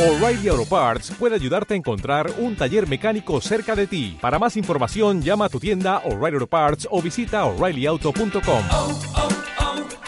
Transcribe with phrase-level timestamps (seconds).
[0.00, 4.16] O'Reilly Auto Parts puede ayudarte a encontrar un taller mecánico cerca de ti.
[4.18, 8.64] Para más información, llama a tu tienda O'Reilly Auto Parts o visita oreillyauto.com.
[8.70, 8.98] oh,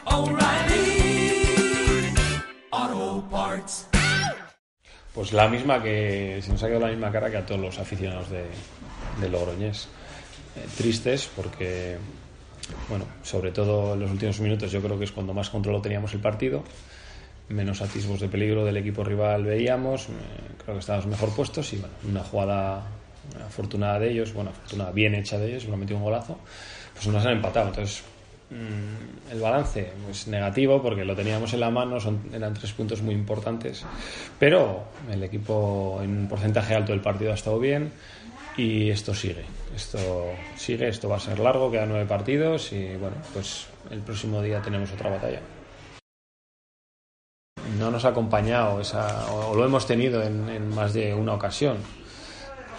[0.06, 1.44] oh, O'Reilly
[2.70, 3.88] Auto Parts.
[5.12, 7.78] Pues la misma que se nos ha quedado la misma cara que a todos los
[7.78, 8.44] aficionados de,
[9.20, 9.88] de Logroñés.
[10.56, 11.98] Eh, tristes porque,
[12.88, 16.14] bueno, sobre todo en los últimos minutos yo creo que es cuando más control teníamos
[16.14, 16.64] el partido,
[17.52, 20.12] menos atisbos de peligro del equipo rival veíamos, eh,
[20.62, 22.82] creo que estábamos mejor puestos y bueno, una jugada
[23.46, 26.38] afortunada de ellos, bueno, afortunada bien hecha de ellos, lo metió un golazo,
[26.94, 27.68] pues nos han empatado.
[27.68, 28.02] Entonces,
[28.50, 33.02] mm, el balance es negativo porque lo teníamos en la mano, son, eran tres puntos
[33.02, 33.84] muy importantes,
[34.38, 37.92] pero el equipo en un porcentaje alto del partido ha estado bien
[38.56, 39.44] y esto sigue,
[39.74, 39.98] esto
[40.56, 44.60] sigue, esto va a ser largo, quedan nueve partidos y bueno, pues el próximo día
[44.60, 45.40] tenemos otra batalla.
[47.82, 51.78] No nos ha acompañado esa, o lo hemos tenido en, más de una ocasión,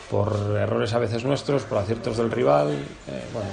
[0.10, 3.50] por errores a veces nuestros, por aciertos del rival, eh, bueno,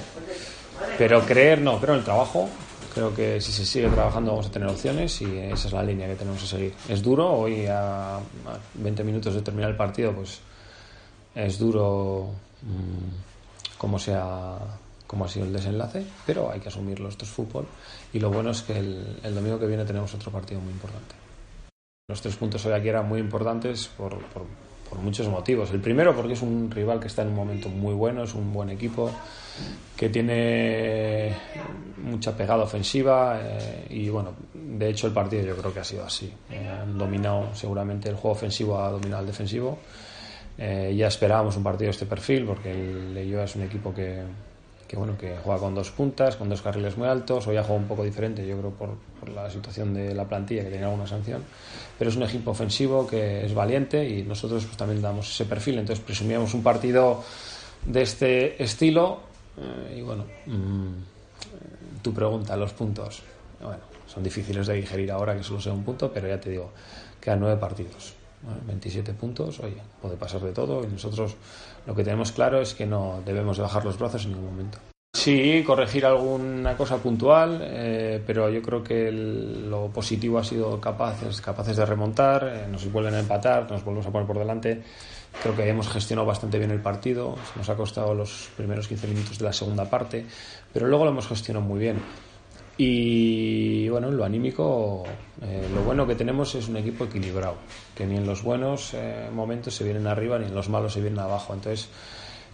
[0.97, 2.47] pero creer no, creo en el trabajo.
[2.93, 6.07] Creo que si se sigue trabajando vamos a tener opciones y esa es la línea
[6.07, 6.73] que tenemos que seguir.
[6.87, 8.21] Es duro, hoy a, a
[8.75, 10.39] 20 minutos de terminar el partido, pues
[11.35, 12.29] es duro
[12.61, 14.57] mmm, cómo, sea,
[15.05, 17.65] cómo ha sido el desenlace, pero hay que asumirlo, esto es fútbol.
[18.13, 21.30] Y lo bueno es que el domingo que viene tenemos otro partido muy importante.
[22.11, 24.43] Los tres puntos hoy aquí eran muy importantes por, por,
[24.89, 25.71] por muchos motivos.
[25.71, 28.51] El primero porque es un rival que está en un momento muy bueno, es un
[28.51, 29.09] buen equipo
[29.95, 31.33] que tiene
[32.03, 36.03] mucha pegada ofensiva eh, y bueno, de hecho el partido yo creo que ha sido
[36.03, 36.29] así.
[36.49, 39.79] Eh, han dominado seguramente el juego ofensivo, ha dominado el defensivo.
[40.57, 44.21] Eh, ya esperábamos un partido de este perfil porque el Leyoa es un equipo que,
[44.91, 47.47] que, bueno, que juega con dos puntas, con dos carriles muy altos.
[47.47, 50.69] Hoy ha jugado un poco diferente, yo creo, por, la situación de la plantilla que
[50.69, 51.45] tenía alguna sanción.
[51.97, 55.79] Pero es un equipo ofensivo que es valiente y nosotros pues, también damos ese perfil.
[55.79, 57.23] Entonces presumíamos un partido
[57.85, 59.21] de este estilo.
[59.57, 63.23] Eh, y bueno, mmm, tu pregunta, los puntos.
[63.61, 66.69] Bueno, son difíciles de digerir ahora que solo sea un punto, pero ya te digo,
[67.21, 68.20] quedan nueve partidos.
[68.65, 71.35] 27 puntos, oye, puede pasar de todo y nosotros
[71.85, 74.79] lo que tenemos claro es que no debemos de bajar los brazos en ningún momento.
[75.13, 80.79] Sí, corregir alguna cosa puntual, eh, pero yo creo que el, lo positivo ha sido
[80.79, 84.81] capaces, capaces de remontar, eh, nos vuelven a empatar, nos volvemos a poner por delante.
[85.43, 89.37] Creo que hemos gestionado bastante bien el partido, nos ha costado los primeros 15 minutos
[89.37, 90.25] de la segunda parte,
[90.73, 92.01] pero luego lo hemos gestionado muy bien.
[92.77, 93.50] Y
[93.91, 95.03] bueno, en lo anímico,
[95.41, 97.55] eh, lo bueno que tenemos es un equipo equilibrado,
[97.95, 101.01] que ni en los buenos eh, momentos se vienen arriba ni en los malos se
[101.01, 101.53] vienen abajo.
[101.53, 101.89] Entonces,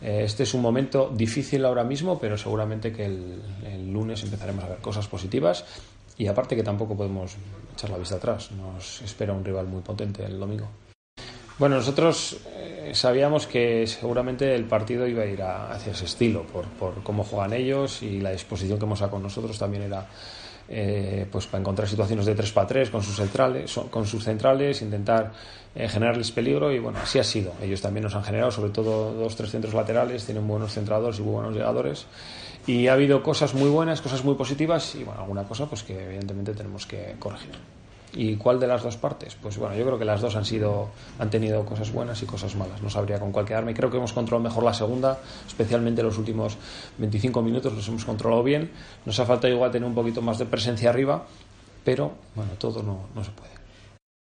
[0.02, 4.64] eh, este es un momento difícil ahora mismo, pero seguramente que el, el, lunes empezaremos
[4.64, 5.66] a ver cosas positivas.
[6.18, 7.36] Y aparte que tampoco podemos
[7.74, 10.68] echar la vista atrás, nos espera un rival muy potente el domingo.
[11.60, 16.44] Bueno, nosotros eh, sabíamos que seguramente el partido iba a ir a, hacia ese estilo,
[16.44, 20.06] por, por, cómo juegan ellos y la disposición que hemos sacado nosotros también era
[20.70, 24.82] eh, pues para encontrar situaciones de 3 para 3 con sus centrales, con sus centrales
[24.82, 25.32] intentar
[25.76, 27.54] eh, generarles peligro y bueno, así ha sido.
[27.62, 31.22] Ellos también nos han generado, sobre todo dos, tres centros laterales, tienen buenos centradores y
[31.22, 32.06] buenos llegadores
[32.66, 36.04] y ha habido cosas muy buenas, cosas muy positivas y bueno, alguna cosa pues que
[36.04, 37.52] evidentemente tenemos que corregir.
[38.18, 39.36] ¿Y cuál de las dos partes?
[39.36, 40.90] Pues bueno, yo creo que las dos han sido
[41.20, 42.82] han tenido cosas buenas y cosas malas.
[42.82, 43.76] No sabría con cuál quedarme.
[43.76, 46.58] Creo que hemos controlado mejor la segunda, especialmente los últimos
[46.98, 48.72] 25 minutos los hemos controlado bien.
[49.06, 51.28] Nos ha faltado igual tener un poquito más de presencia arriba,
[51.86, 53.52] pero bueno, todo no, no se puede.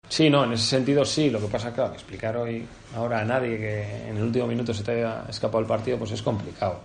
[0.08, 1.28] Sí, no, en ese sentido sí.
[1.28, 2.66] Lo que pasa, claro, explicar hoy
[2.96, 6.12] ahora a nadie que en el último minuto se te haya escapado el partido, pues
[6.12, 6.80] es complicado.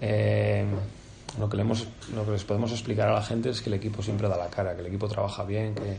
[0.00, 0.49] Eh,
[1.38, 3.74] lo que, le hemos, lo que les podemos explicar a la gente es que el
[3.74, 5.98] equipo siempre da la cara, que el equipo trabaja bien, que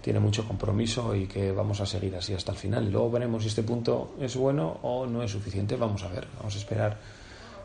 [0.00, 2.86] tiene mucho compromiso y que vamos a seguir así hasta el final.
[2.86, 5.76] Y luego veremos si este punto es bueno o no es suficiente.
[5.76, 6.98] Vamos a ver, vamos a esperar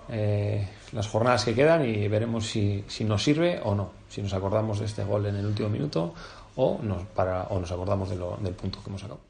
[0.10, 3.90] eh, las jornadas que quedan y veremos si, nos sirve o no.
[4.10, 6.14] Si nos acordamos de este gol en el último minuto
[6.56, 9.27] o nos, para, o nos acordamos del punto que hemos sacado.